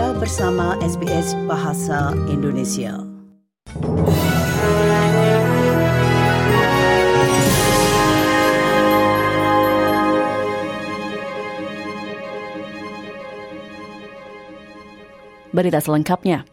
Anda 0.00 0.16
bersama 0.16 0.80
SBS 0.80 1.36
Bahasa 1.44 2.16
Indonesia. 2.32 3.04
Berita 15.52 15.84
selengkapnya. 15.84 16.48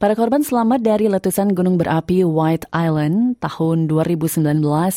Para 0.00 0.18
korban 0.18 0.42
selamat 0.42 0.82
dari 0.82 1.06
letusan 1.06 1.54
gunung 1.54 1.78
berapi 1.78 2.26
White 2.26 2.66
Island 2.74 3.38
tahun 3.38 3.86
2019 3.86 4.42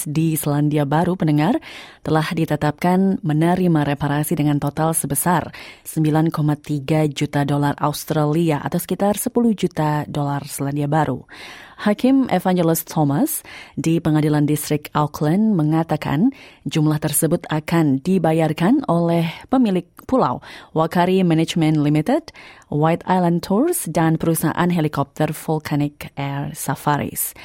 di 0.09 0.33
Selandia 0.33 0.83
Baru 0.87 1.13
pendengar 1.13 1.61
telah 2.01 2.25
ditetapkan 2.31 3.21
menerima 3.21 3.81
reparasi 3.85 4.39
dengan 4.39 4.57
total 4.57 4.97
sebesar 4.97 5.53
9,3 5.85 7.11
juta 7.13 7.45
dolar 7.45 7.77
Australia 7.81 8.63
atau 8.65 8.79
sekitar 8.81 9.19
10 9.19 9.31
juta 9.53 10.03
dolar 10.09 10.41
Selandia 10.49 10.89
Baru. 10.89 11.27
Hakim 11.75 12.31
Evangelist 12.31 12.87
Thomas 12.87 13.43
di 13.75 13.99
Pengadilan 13.99 14.47
Distrik 14.47 14.87
Auckland 14.95 15.59
mengatakan 15.59 16.31
jumlah 16.63 16.97
tersebut 17.03 17.43
akan 17.51 17.99
dibayarkan 17.99 18.87
oleh 18.87 19.27
pemilik 19.51 19.83
pulau 20.07 20.39
Wakari 20.71 21.19
Management 21.27 21.83
Limited, 21.83 22.31
White 22.71 23.03
Island 23.03 23.43
Tours, 23.43 23.91
dan 23.91 24.15
perusahaan 24.15 24.71
helikopter 24.71 25.35
Volcanic 25.35 26.15
Air 26.15 26.55
Safaris. 26.55 27.35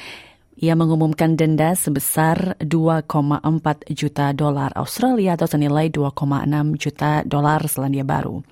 Ia 0.59 0.75
mengumumkan 0.75 1.39
denda 1.39 1.71
sebesar 1.79 2.59
2,4 2.59 3.07
juta 3.95 4.35
dolar 4.35 4.75
Australia 4.75 5.39
atau 5.39 5.47
senilai 5.47 5.87
2,6 5.87 6.11
juta 6.75 7.23
dolar 7.23 7.63
Selandia 7.71 8.03
Baru. 8.03 8.43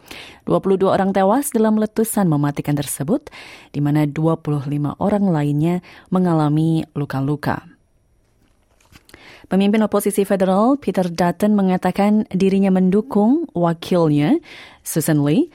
22 0.47 0.87
orang 0.87 1.11
tewas 1.11 1.51
dalam 1.51 1.75
letusan 1.75 2.31
mematikan 2.31 2.79
tersebut, 2.79 3.27
di 3.75 3.83
mana 3.83 4.07
25 4.07 4.95
orang 4.95 5.25
lainnya 5.27 5.83
mengalami 6.07 6.87
luka-luka. 6.95 7.67
Pemimpin 9.51 9.83
oposisi 9.83 10.23
federal 10.23 10.79
Peter 10.79 11.09
Dutton 11.09 11.57
mengatakan 11.57 12.23
dirinya 12.31 12.69
mendukung 12.69 13.49
wakilnya 13.51 14.37
Susan 14.85 15.25
Lee 15.25 15.49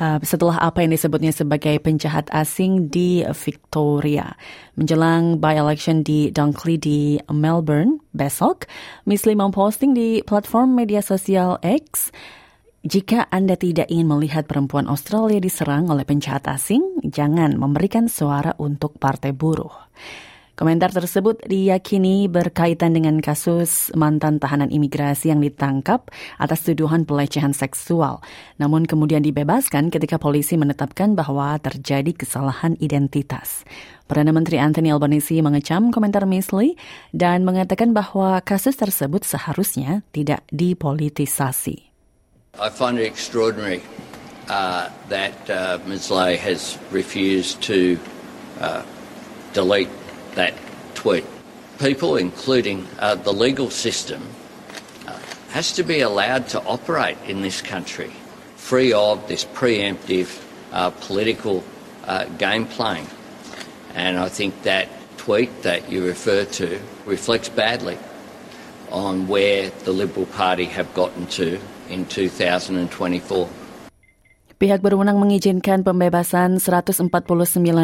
uh, 0.00 0.18
setelah 0.24 0.56
apa 0.58 0.80
yang 0.80 0.96
disebutnya 0.96 1.30
sebagai 1.30 1.76
penjahat 1.84 2.26
asing 2.32 2.88
di 2.88 3.22
Victoria. 3.36 4.34
Menjelang 4.80 5.36
by-election 5.38 6.00
di 6.00 6.32
Dunkley 6.32 6.80
di 6.80 7.20
Melbourne 7.28 8.00
besok, 8.16 8.64
Miss 9.04 9.28
Lee 9.28 9.36
memposting 9.36 9.92
di 9.92 10.24
platform 10.24 10.74
media 10.74 11.04
sosial 11.04 11.60
X, 11.60 12.08
jika 12.80 13.28
Anda 13.28 13.60
tidak 13.60 13.92
ingin 13.92 14.08
melihat 14.08 14.48
perempuan 14.48 14.88
Australia 14.88 15.36
diserang 15.36 15.92
oleh 15.92 16.08
penjahat 16.08 16.48
asing, 16.48 17.04
jangan 17.04 17.60
memberikan 17.60 18.08
suara 18.08 18.56
untuk 18.56 18.96
partai 18.96 19.36
buruh. 19.36 19.92
Komentar 20.60 20.92
tersebut 20.92 21.40
diyakini 21.48 22.28
berkaitan 22.28 22.92
dengan 22.92 23.16
kasus 23.24 23.88
mantan 23.96 24.36
tahanan 24.36 24.68
imigrasi 24.68 25.32
yang 25.32 25.40
ditangkap 25.40 26.12
atas 26.36 26.68
tuduhan 26.68 27.08
pelecehan 27.08 27.56
seksual, 27.56 28.20
namun 28.60 28.84
kemudian 28.84 29.24
dibebaskan 29.24 29.88
ketika 29.88 30.20
polisi 30.20 30.60
menetapkan 30.60 31.16
bahwa 31.16 31.56
terjadi 31.64 32.12
kesalahan 32.12 32.76
identitas. 32.76 33.64
Perdana 34.04 34.36
Menteri 34.36 34.60
Anthony 34.60 34.92
Albanese 34.92 35.40
mengecam 35.40 35.88
komentar 35.88 36.28
Miss 36.28 36.52
Lee 36.52 36.76
dan 37.16 37.48
mengatakan 37.48 37.96
bahwa 37.96 38.36
kasus 38.44 38.76
tersebut 38.76 39.24
seharusnya 39.24 40.04
tidak 40.12 40.44
dipolitisasi. 40.52 41.88
I 42.60 42.68
find 42.68 43.00
it 43.00 43.08
extraordinary 43.08 43.80
uh, 44.52 44.92
that 45.08 45.32
uh, 45.48 45.80
Ms. 45.88 46.12
Lee 46.12 46.36
has 46.36 46.76
refused 46.92 47.64
to 47.64 47.96
uh, 48.60 48.84
delete 49.56 49.88
that 50.34 50.54
tweet. 50.94 51.24
People, 51.78 52.16
including 52.16 52.86
uh, 52.98 53.14
the 53.14 53.32
legal 53.32 53.70
system, 53.70 54.22
uh, 55.06 55.18
has 55.50 55.72
to 55.72 55.82
be 55.82 56.00
allowed 56.00 56.48
to 56.48 56.62
operate 56.62 57.16
in 57.26 57.42
this 57.42 57.62
country 57.62 58.12
free 58.56 58.92
of 58.92 59.26
this 59.26 59.44
preemptive 59.44 60.40
uh, 60.72 60.90
political 60.90 61.64
uh, 62.04 62.24
game 62.38 62.66
playing. 62.66 63.06
And 63.94 64.18
I 64.18 64.28
think 64.28 64.62
that 64.62 64.88
tweet 65.16 65.62
that 65.62 65.90
you 65.90 66.06
refer 66.06 66.44
to 66.44 66.80
reflects 67.04 67.48
badly 67.48 67.98
on 68.90 69.26
where 69.26 69.70
the 69.84 69.92
Liberal 69.92 70.26
Party 70.26 70.66
have 70.66 70.92
gotten 70.94 71.26
to 71.26 71.58
in 71.88 72.06
2024. 72.06 73.48
Pihak 74.60 74.84
berwenang 74.84 75.16
mengizinkan 75.16 75.80
pembebasan 75.80 76.60
149 76.60 77.08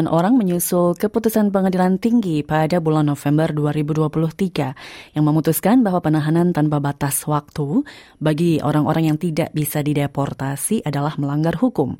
orang 0.05 0.37
menyusul 0.37 0.93
keputusan 0.93 1.49
pengadilan 1.49 1.97
tinggi 1.97 2.45
pada 2.45 2.77
bulan 2.77 3.09
November 3.09 3.49
2023 3.49 5.17
yang 5.17 5.25
memutuskan 5.25 5.81
bahwa 5.81 6.05
penahanan 6.05 6.53
tanpa 6.53 6.77
batas 6.77 7.25
waktu 7.25 7.81
bagi 8.21 8.61
orang-orang 8.61 9.09
yang 9.09 9.17
tidak 9.17 9.49
bisa 9.57 9.81
dideportasi 9.81 10.85
adalah 10.85 11.17
melanggar 11.17 11.57
hukum. 11.57 11.97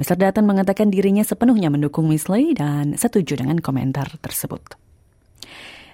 Mr. 0.00 0.16
Dutton 0.16 0.48
mengatakan 0.48 0.88
dirinya 0.88 1.20
sepenuhnya 1.20 1.68
mendukung 1.68 2.08
Miss 2.08 2.24
Lee 2.32 2.56
dan 2.56 2.96
setuju 2.96 3.36
dengan 3.36 3.60
komentar 3.60 4.08
tersebut. 4.24 4.80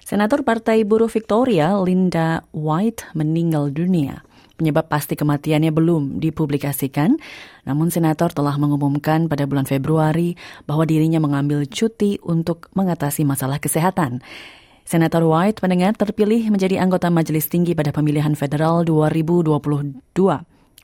Senator 0.07 0.47
Partai 0.47 0.87
Buruh 0.87 1.11
Victoria, 1.11 1.75
Linda 1.83 2.47
White, 2.55 3.11
meninggal 3.11 3.75
dunia. 3.75 4.23
Penyebab 4.61 4.93
pasti 4.93 5.17
kematiannya 5.17 5.73
belum 5.73 6.21
dipublikasikan, 6.21 7.17
namun 7.65 7.89
senator 7.89 8.29
telah 8.29 8.61
mengumumkan 8.61 9.25
pada 9.25 9.49
bulan 9.49 9.65
Februari 9.65 10.37
bahwa 10.69 10.85
dirinya 10.85 11.17
mengambil 11.17 11.65
cuti 11.65 12.21
untuk 12.21 12.69
mengatasi 12.77 13.25
masalah 13.25 13.57
kesehatan. 13.57 14.21
Senator 14.85 15.25
White 15.25 15.65
mendengar 15.65 15.97
terpilih 15.97 16.53
menjadi 16.53 16.77
anggota 16.77 17.09
Majelis 17.09 17.49
Tinggi 17.49 17.73
pada 17.73 17.89
pemilihan 17.89 18.37
federal 18.37 18.85
2022. 18.85 19.97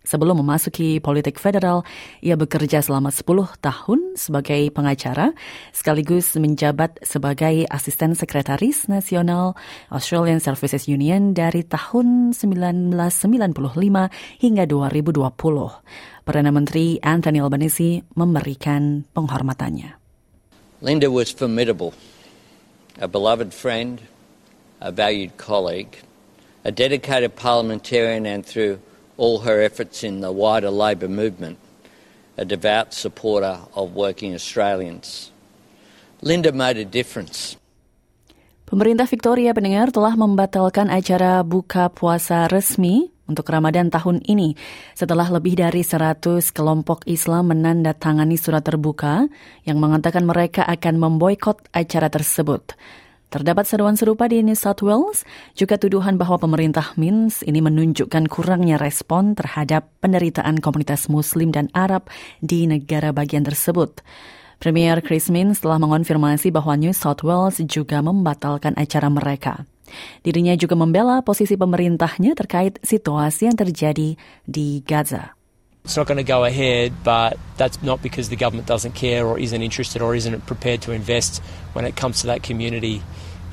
Sebelum 0.07 0.39
memasuki 0.39 1.03
politik 1.03 1.35
federal, 1.35 1.83
ia 2.23 2.39
bekerja 2.39 2.79
selama 2.79 3.11
10 3.11 3.59
tahun 3.59 4.15
sebagai 4.15 4.71
pengacara, 4.71 5.35
sekaligus 5.75 6.31
menjabat 6.39 7.03
sebagai 7.03 7.67
asisten 7.67 8.15
sekretaris 8.15 8.87
nasional 8.87 9.59
Australian 9.91 10.39
Services 10.39 10.87
Union 10.87 11.35
dari 11.35 11.67
tahun 11.67 12.31
1995 12.31 13.51
hingga 14.39 14.63
2020. 14.63 15.27
Perdana 16.23 16.55
Menteri 16.55 17.03
Anthony 17.03 17.43
Albanese 17.43 18.07
memberikan 18.15 19.03
penghormatannya. 19.11 19.91
Linda 20.79 21.11
was 21.11 21.35
formidable, 21.35 21.91
a 22.95 23.11
beloved 23.11 23.51
friend, 23.51 23.99
a 24.79 24.87
valued 24.87 25.35
colleague, 25.35 25.99
a 26.63 26.71
dedicated 26.71 27.35
parliamentarian 27.35 28.23
and 28.23 28.47
through 28.47 28.79
all 29.17 29.43
her 29.43 29.59
efforts 29.61 30.05
in 30.05 30.21
the 30.21 30.31
wider 30.31 30.69
Labor 30.69 31.09
movement, 31.09 31.57
a 32.37 32.45
devout 32.45 32.93
supporter 32.93 33.65
of 33.73 33.97
working 33.97 34.33
Australians. 34.33 35.33
Linda 36.21 36.53
made 36.53 36.77
a 36.77 36.85
difference. 36.85 37.57
Pemerintah 38.67 39.07
Victoria 39.07 39.55
pendengar 39.55 39.95
telah 39.95 40.13
membatalkan 40.19 40.91
acara 40.91 41.39
buka 41.39 41.87
puasa 41.87 42.51
resmi 42.51 43.07
untuk 43.27 43.47
Ramadan 43.47 43.87
tahun 43.87 44.23
ini 44.27 44.55
setelah 44.91 45.27
lebih 45.31 45.55
dari 45.59 45.83
100 45.83 46.51
kelompok 46.51 47.03
Islam 47.07 47.55
menandatangani 47.55 48.35
surat 48.35 48.63
terbuka 48.63 49.27
yang 49.63 49.79
mengatakan 49.79 50.27
mereka 50.27 50.67
akan 50.67 50.99
memboikot 50.99 51.71
acara 51.71 52.11
tersebut. 52.11 52.75
Terdapat 53.27 53.67
seruan 53.67 53.99
serupa 53.99 54.31
di 54.31 54.39
New 54.39 54.55
South 54.55 54.79
Wales, 54.79 55.27
juga 55.51 55.75
tuduhan 55.75 56.15
bahwa 56.15 56.39
pemerintah 56.39 56.95
Minsk 56.95 57.43
ini 57.43 57.59
menunjukkan 57.59 58.31
kurangnya 58.31 58.79
respon 58.79 59.35
terhadap 59.35 59.91
penderitaan 59.99 60.63
komunitas 60.63 61.11
Muslim 61.11 61.51
dan 61.51 61.67
Arab 61.75 62.07
di 62.39 62.63
negara 62.71 63.11
bagian 63.11 63.43
tersebut. 63.43 63.99
Premier 64.63 65.03
Chris 65.05 65.29
Minns 65.29 65.61
telah 65.61 65.77
mengonfirmasi 65.77 66.49
bahwa 66.49 66.73
New 66.79 66.95
South 66.95 67.21
Wales 67.21 67.61
juga 67.67 67.99
membatalkan 67.99 68.73
acara 68.79 69.11
mereka. 69.11 69.67
Dirinya 70.25 70.55
juga 70.55 70.73
membela 70.79 71.19
posisi 71.19 71.53
pemerintahnya 71.59 72.33
terkait 72.33 72.81
situasi 72.81 73.51
yang 73.51 73.57
terjadi 73.59 74.17
di 74.47 74.81
Gaza. 74.81 75.36
It's 75.87 75.95
not 75.95 76.05
going 76.05 76.17
to 76.17 76.23
go 76.23 76.43
ahead, 76.43 77.01
but 77.05 77.39
that's 77.55 77.81
not 77.81 78.03
because 78.03 78.27
the 78.27 78.35
government 78.35 78.67
doesn't 78.67 78.91
care 78.91 79.25
or 79.25 79.39
isn't 79.39 79.61
interested 79.61 80.01
or 80.01 80.15
isn't 80.15 80.45
prepared 80.45 80.81
to 80.81 80.91
invest 80.91 81.41
when 81.71 81.85
it 81.85 81.95
comes 81.95 82.19
to 82.21 82.27
that 82.27 82.43
community 82.43 83.01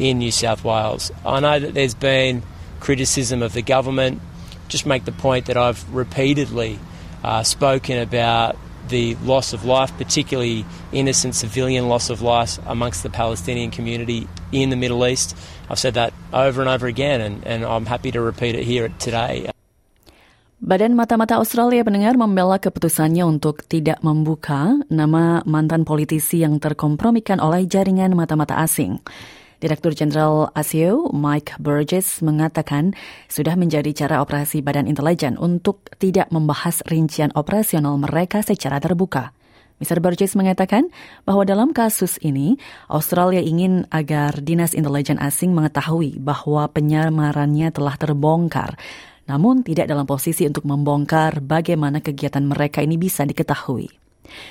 in 0.00 0.18
New 0.18 0.32
South 0.32 0.64
Wales. 0.64 1.12
I 1.24 1.38
know 1.38 1.60
that 1.60 1.74
there's 1.74 1.94
been 1.94 2.42
criticism 2.80 3.40
of 3.40 3.52
the 3.52 3.62
government. 3.62 4.20
Just 4.66 4.84
make 4.84 5.04
the 5.04 5.12
point 5.12 5.46
that 5.46 5.56
I've 5.56 5.88
repeatedly 5.94 6.80
uh, 7.22 7.44
spoken 7.44 7.98
about 7.98 8.56
the 8.88 9.14
loss 9.22 9.52
of 9.52 9.64
life, 9.64 9.96
particularly 9.96 10.66
innocent 10.90 11.36
civilian 11.36 11.88
loss 11.88 12.10
of 12.10 12.20
life 12.20 12.58
amongst 12.66 13.04
the 13.04 13.10
Palestinian 13.10 13.70
community 13.70 14.26
in 14.50 14.70
the 14.70 14.76
Middle 14.76 15.06
East. 15.06 15.36
I've 15.70 15.78
said 15.78 15.94
that 15.94 16.12
over 16.32 16.60
and 16.60 16.68
over 16.68 16.88
again, 16.88 17.20
and, 17.20 17.46
and 17.46 17.64
I'm 17.64 17.86
happy 17.86 18.10
to 18.10 18.20
repeat 18.20 18.56
it 18.56 18.64
here 18.64 18.88
today. 18.98 19.53
Badan 20.64 20.96
Mata-Mata 20.96 21.36
Australia 21.36 21.84
pendengar 21.84 22.16
membela 22.16 22.56
keputusannya 22.56 23.20
untuk 23.28 23.68
tidak 23.68 24.00
membuka 24.00 24.80
nama 24.88 25.44
mantan 25.44 25.84
politisi 25.84 26.40
yang 26.40 26.56
terkompromikan 26.56 27.36
oleh 27.36 27.68
jaringan 27.68 28.16
mata-mata 28.16 28.56
asing. 28.56 28.96
Direktur 29.60 29.92
Jenderal 29.92 30.48
ASIO, 30.56 31.12
Mike 31.12 31.60
Burgess, 31.60 32.24
mengatakan 32.24 32.96
sudah 33.28 33.60
menjadi 33.60 33.92
cara 33.92 34.24
operasi 34.24 34.64
Badan 34.64 34.88
Intelijen 34.88 35.36
untuk 35.36 35.84
tidak 36.00 36.32
membahas 36.32 36.80
rincian 36.88 37.28
operasional 37.36 38.00
mereka 38.00 38.40
secara 38.40 38.80
terbuka. 38.80 39.36
Mr. 39.84 40.00
Burgess 40.00 40.32
mengatakan 40.32 40.88
bahwa 41.28 41.44
dalam 41.44 41.76
kasus 41.76 42.16
ini, 42.24 42.56
Australia 42.88 43.44
ingin 43.44 43.84
agar 43.92 44.40
Dinas 44.40 44.72
Intelijen 44.72 45.20
Asing 45.20 45.52
mengetahui 45.52 46.16
bahwa 46.24 46.72
penyamarannya 46.72 47.68
telah 47.68 48.00
terbongkar 48.00 48.80
namun 49.24 49.64
tidak 49.64 49.88
dalam 49.88 50.04
posisi 50.04 50.44
untuk 50.44 50.68
membongkar 50.68 51.40
bagaimana 51.40 52.04
kegiatan 52.04 52.44
mereka 52.44 52.84
ini 52.84 53.00
bisa 53.00 53.24
diketahui. 53.24 54.04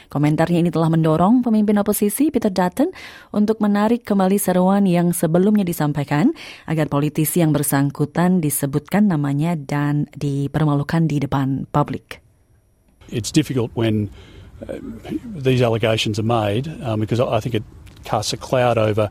Komentarnya 0.10 0.62
ini 0.62 0.70
telah 0.70 0.90
mendorong 0.90 1.42
pemimpin 1.42 1.82
oposisi 1.82 2.30
Peter 2.30 2.54
Dutton 2.54 2.94
untuk 3.34 3.58
menarik 3.58 4.06
kembali 4.06 4.38
seruan 4.38 4.86
yang 4.86 5.12
sebelumnya 5.12 5.66
disampaikan 5.66 6.32
agar 6.70 6.88
politisi 6.88 7.42
yang 7.42 7.52
bersangkutan 7.52 8.38
disebutkan 8.38 9.10
namanya 9.10 9.58
dan 9.58 10.06
dipermalukan 10.14 11.10
di 11.10 11.18
depan 11.18 11.66
publik. 11.74 12.22
It's 13.10 13.34
difficult 13.34 13.74
when 13.74 14.14
uh, 14.64 14.78
these 15.36 15.62
allegations 15.62 16.22
are 16.22 16.26
made 16.26 16.70
um, 16.86 17.02
because 17.02 17.20
I 17.20 17.42
think 17.42 17.58
it 17.58 17.66
casts 18.06 18.32
a 18.32 18.40
cloud 18.40 18.78
over 18.78 19.10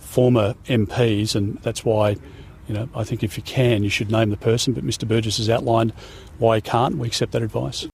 former 0.00 0.56
MPs 0.68 1.36
and 1.36 1.60
that's 1.62 1.84
why 1.84 2.16
you 2.72 2.78
know, 2.80 2.88
I 2.96 3.04
think 3.04 3.20
if 3.20 3.36
you 3.36 3.44
can, 3.44 3.84
you 3.84 3.92
should 3.92 4.08
name 4.08 4.32
the 4.32 4.40
person. 4.40 4.72
But 4.72 4.80
Mr. 4.80 5.04
Burgess 5.04 5.36
has 5.36 5.52
outlined 5.52 5.92
why 6.40 6.56
he 6.56 6.64
can't. 6.64 6.96
We 6.96 7.04
accept 7.04 7.36
that 7.36 7.44
advice. 7.44 7.84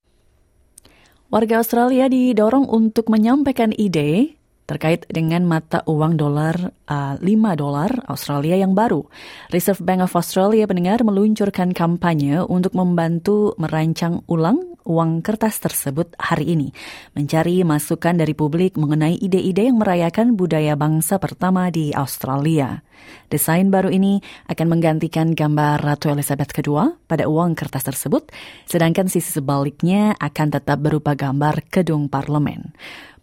Warga 1.35 1.61
Australia 1.61 2.07
didorong 2.07 2.71
untuk 2.71 3.11
menyampaikan 3.11 3.75
ide 3.75 4.38
terkait 4.69 5.09
dengan 5.09 5.49
mata 5.49 5.81
uang 5.89 6.21
dolar 6.21 6.77
uh, 6.85 7.17
5 7.17 7.25
dolar 7.57 7.89
Australia 8.05 8.61
yang 8.61 8.77
baru. 8.77 9.01
Reserve 9.49 9.81
Bank 9.81 10.05
of 10.05 10.13
Australia 10.13 10.69
pendengar 10.69 11.01
meluncurkan 11.01 11.73
kampanye 11.73 12.45
untuk 12.45 12.77
membantu 12.77 13.57
merancang 13.57 14.21
ulang 14.29 14.77
uang 14.89 15.21
kertas 15.21 15.61
tersebut 15.61 16.17
hari 16.17 16.57
ini, 16.57 16.69
mencari 17.13 17.61
masukan 17.61 18.17
dari 18.17 18.33
publik 18.33 18.81
mengenai 18.81 19.21
ide-ide 19.21 19.69
yang 19.69 19.77
merayakan 19.77 20.33
budaya 20.33 20.75
bangsa 20.81 21.21
pertama 21.21 21.69
di 21.69 21.93
Australia. 21.93 22.81
Desain 23.29 23.69
baru 23.69 23.93
ini 23.93 24.25
akan 24.49 24.67
menggantikan 24.73 25.37
gambar 25.37 25.85
Ratu 25.85 26.09
Elizabeth 26.09 26.57
II 26.57 26.99
pada 27.05 27.29
uang 27.29 27.53
kertas 27.53 27.85
tersebut, 27.85 28.33
sedangkan 28.65 29.07
sisi 29.13 29.29
sebaliknya 29.29 30.17
akan 30.17 30.49
tetap 30.57 30.81
berupa 30.81 31.13
gambar 31.13 31.69
gedung 31.69 32.09
parlemen. 32.09 32.73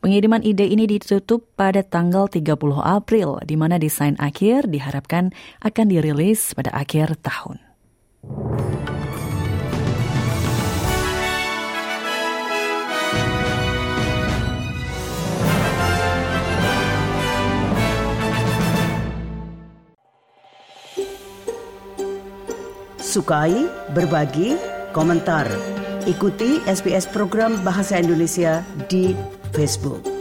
Pengiriman 0.05 0.45
ide 0.45 0.69
ini 0.69 0.85
ditutup 0.85 1.57
pada 1.57 1.81
tanggal 1.81 2.29
30 2.29 2.53
April, 2.77 3.41
di 3.41 3.57
mana 3.57 3.81
desain 3.81 4.13
akhir 4.21 4.69
diharapkan 4.69 5.33
akan 5.65 5.85
dirilis 5.89 6.53
pada 6.53 6.69
akhir 6.77 7.17
tahun. 7.25 7.57
Sukai, 23.01 23.65
berbagi, 23.97 24.53
komentar. 24.93 25.49
Ikuti 26.05 26.61
SBS 26.69 27.09
program 27.09 27.57
Bahasa 27.65 27.97
Indonesia 27.97 28.61
di 28.85 29.17
Facebook. 29.55 30.14